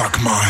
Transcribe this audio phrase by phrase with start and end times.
[0.00, 0.49] suck my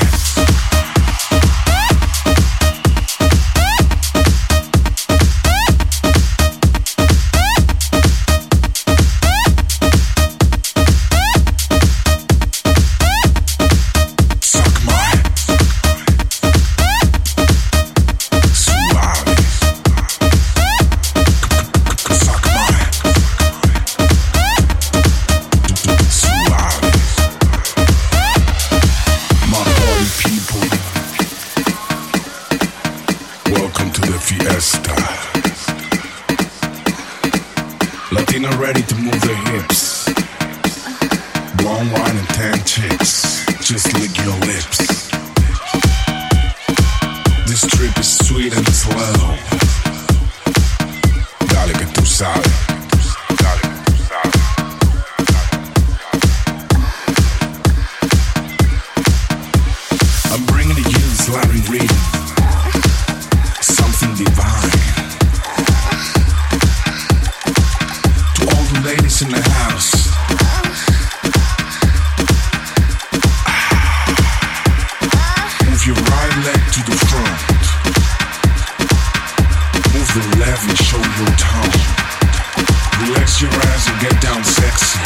[83.38, 84.98] Your eyes and get down sexy.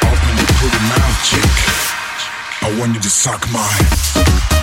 [0.00, 1.44] Open your pretty mouth, chick.
[2.62, 4.57] I want you to suck my.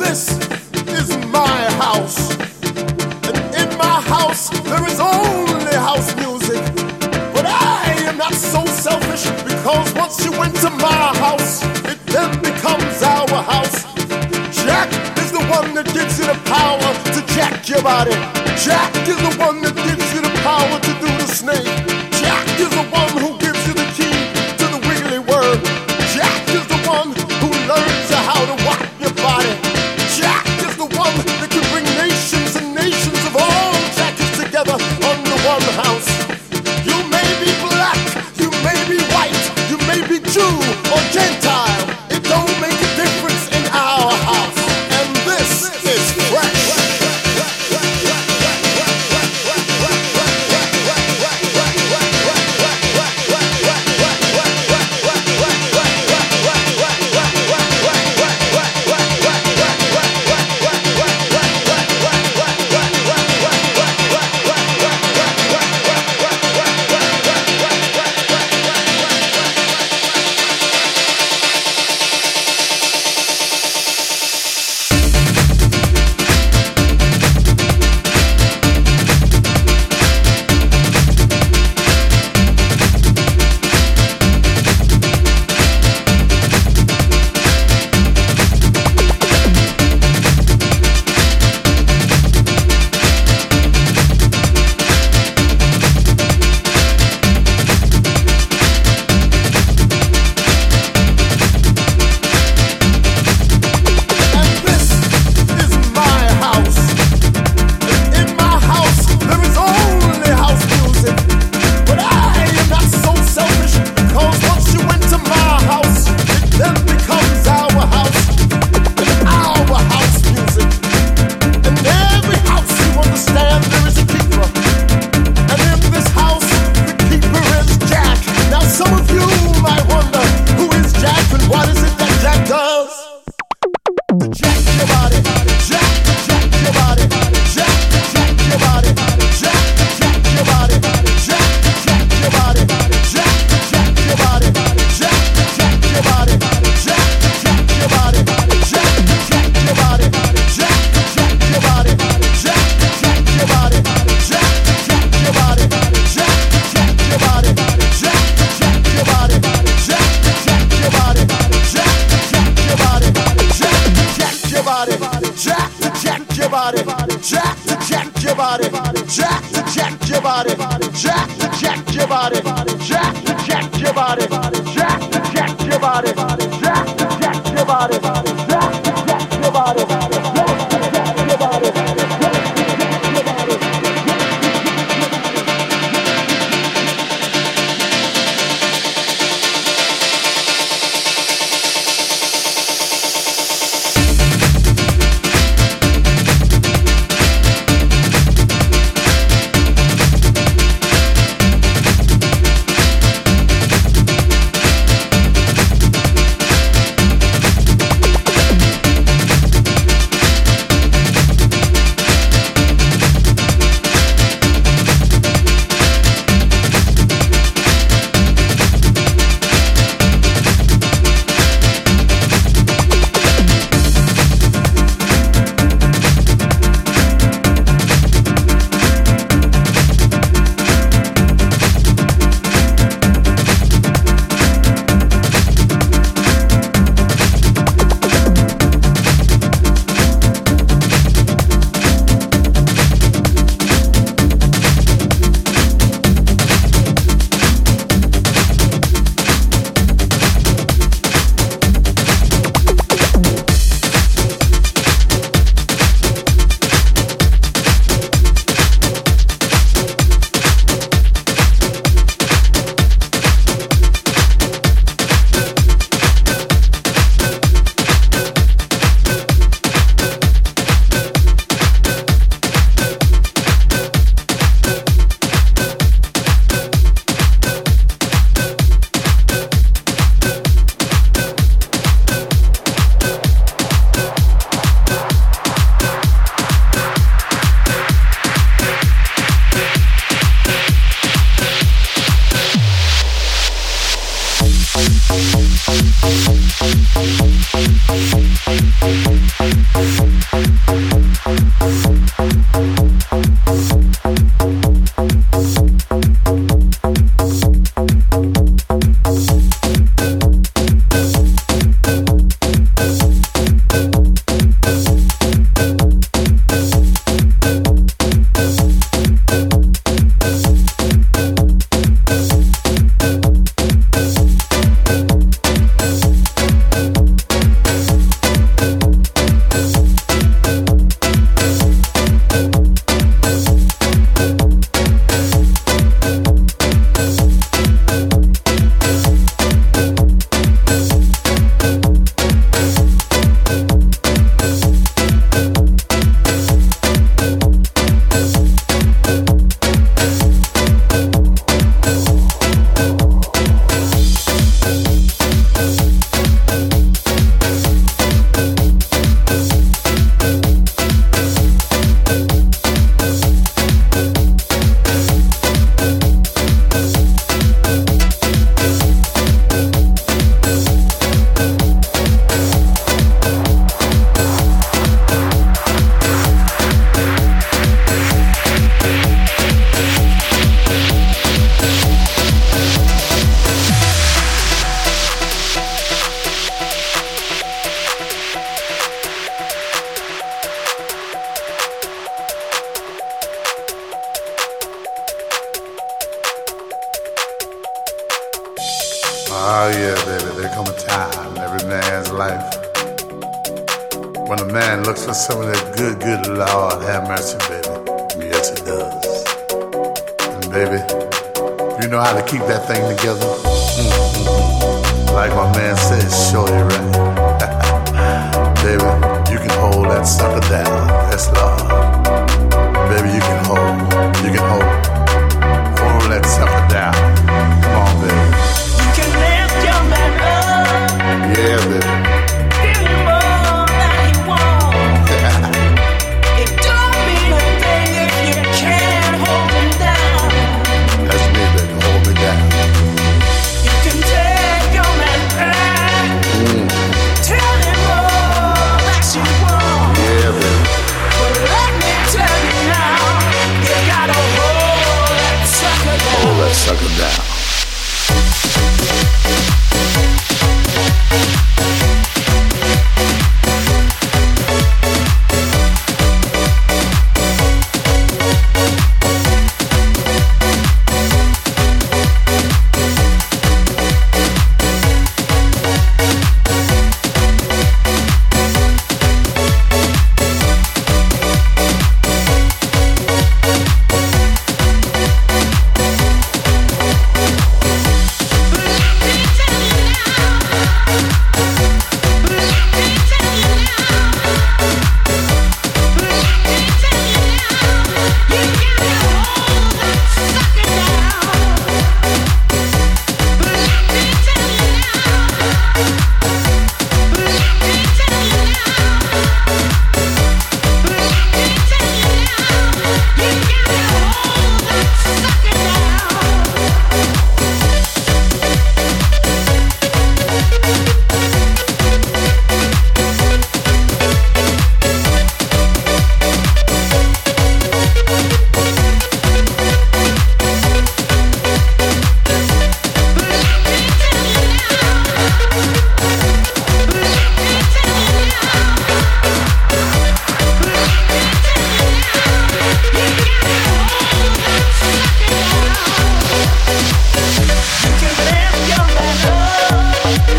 [0.00, 0.30] This
[0.88, 2.32] is my house.
[3.28, 6.62] And in my house, there is only house music.
[7.34, 13.02] But I am not so selfish because once you enter my house, it then becomes
[13.02, 13.84] our house.
[14.64, 14.88] Jack
[15.18, 18.16] is the one that gives you the power to jack your body.
[18.56, 21.68] Jack is the one that gives you the power to do the snake.
[22.20, 23.29] Jack is the one who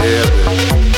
[0.02, 0.91] heaven.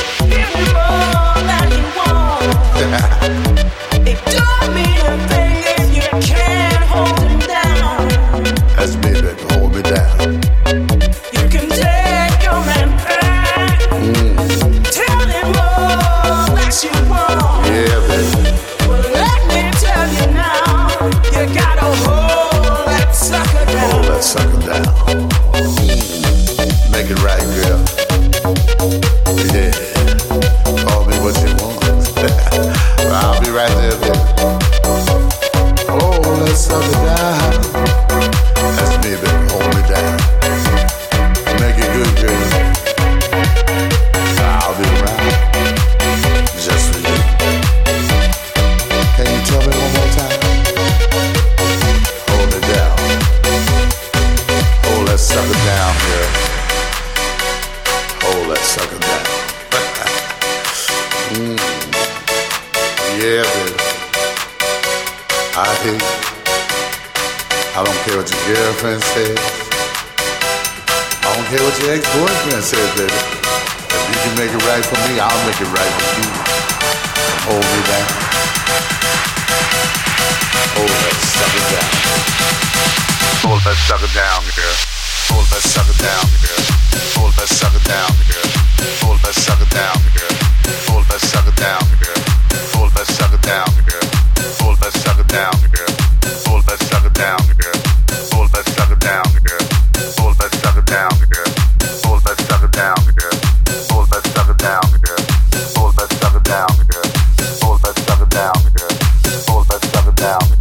[110.24, 110.53] Now.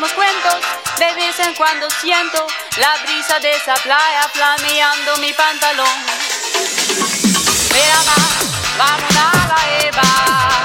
[0.00, 5.88] De vez en cuando siento la brisa de esa playa flameando mi pantalón.
[7.72, 8.02] Mira,
[8.78, 10.57] vamos a la Eva.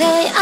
[0.00, 0.39] 对爱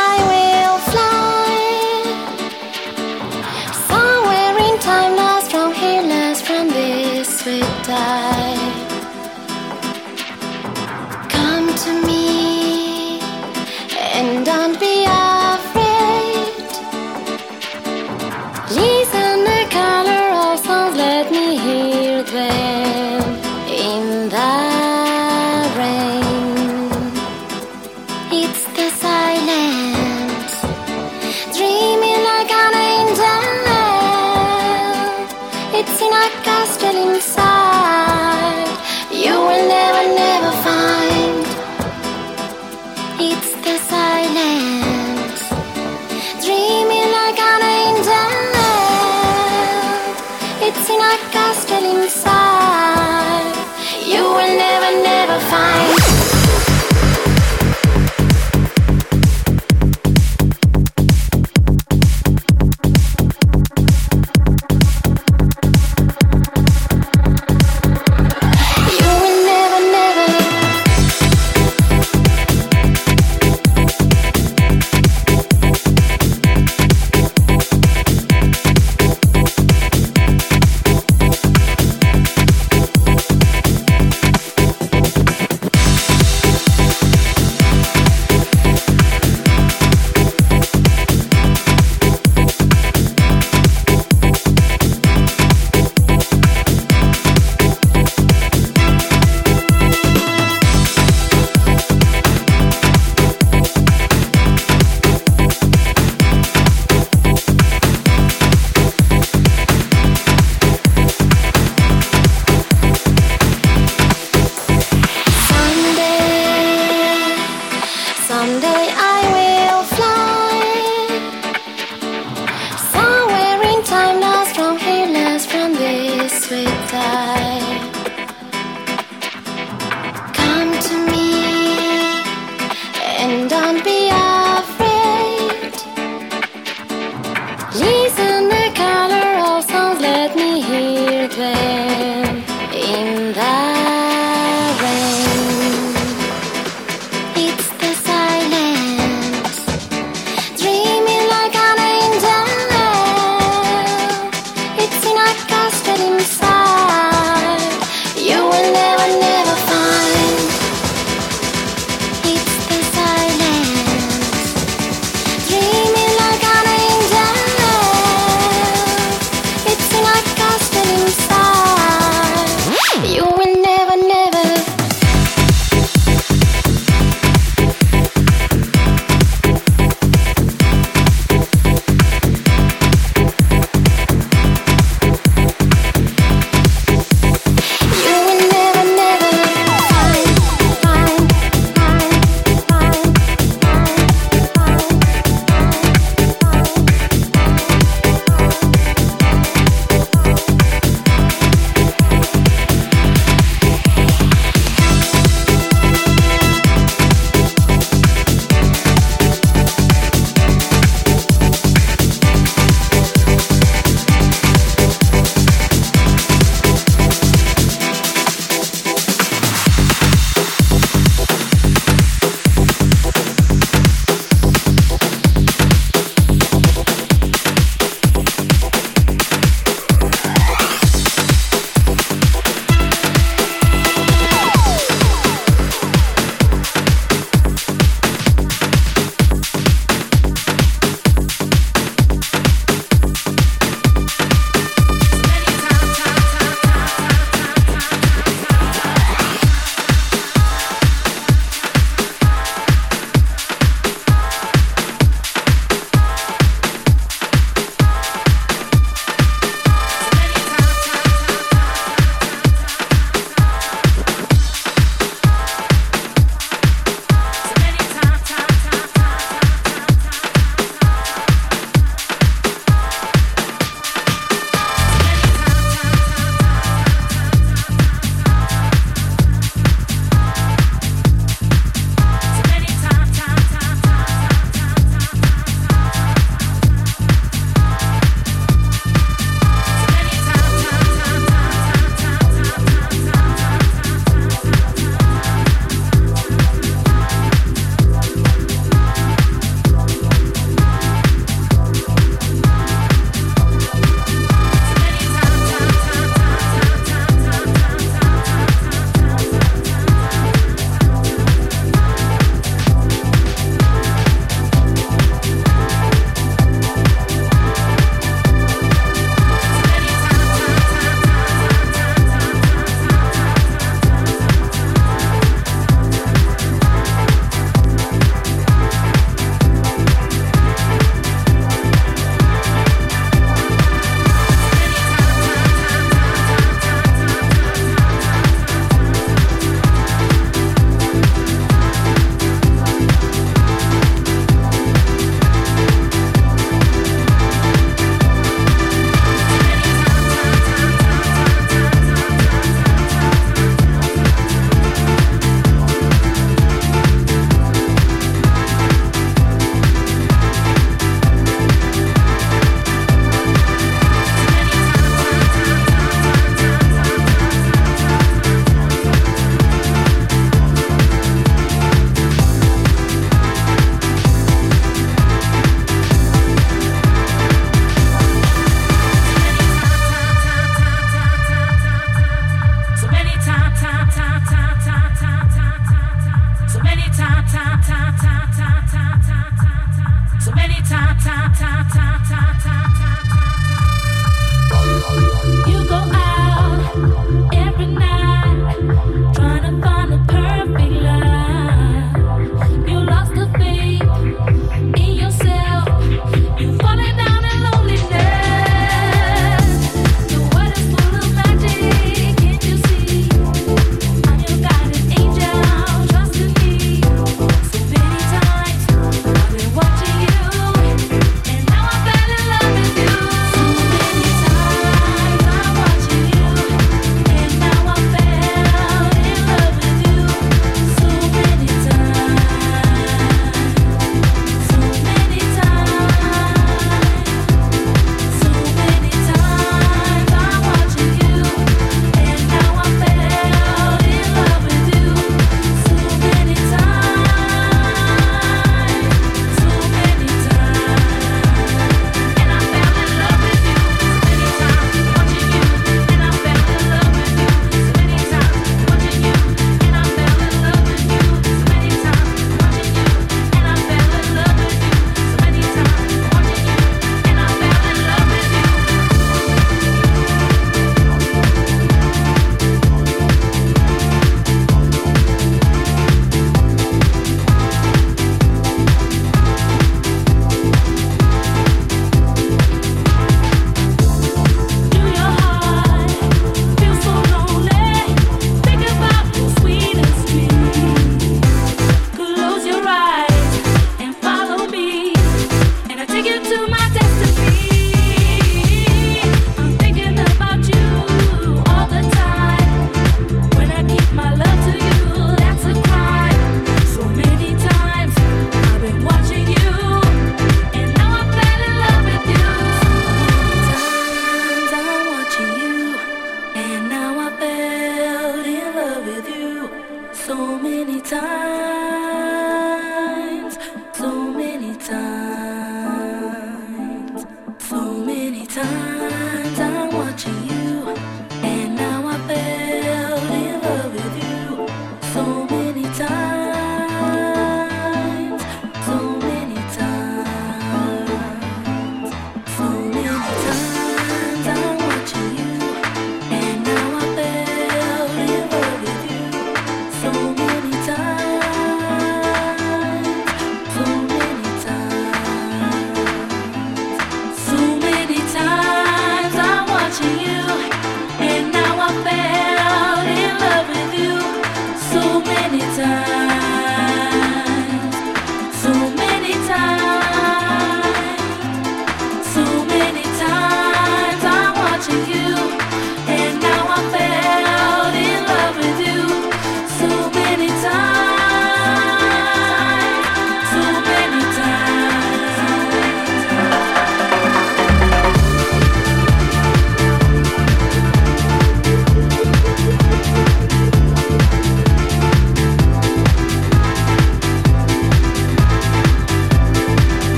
[549.93, 550.17] chão.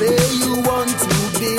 [0.00, 1.58] We all need to be